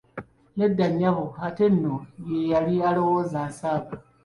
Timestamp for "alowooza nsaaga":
2.89-3.95